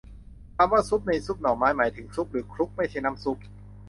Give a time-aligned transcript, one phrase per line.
[0.57, 3.37] คำว่า ซุบ ในซุบหน่อไม้ หมายถึง ชุบ หรือ คลุก ไม่ใช่น้ำซุป